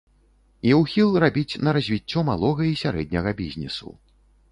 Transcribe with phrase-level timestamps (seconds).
[0.69, 3.93] І ўхіл рабіць на развіццё малога і сярэдняга бізнесу.